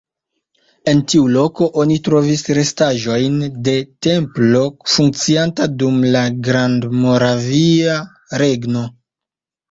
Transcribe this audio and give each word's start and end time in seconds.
En 0.91 1.01
tiu 1.11 1.25
loko 1.33 1.65
oni 1.81 1.97
trovis 2.05 2.39
restaĵojn 2.59 3.35
de 3.67 3.75
templo 4.07 4.61
funkcianta 4.93 5.67
dum 5.83 5.99
la 6.15 6.23
Grandmoravia 6.47 7.99
Regno. 8.43 8.83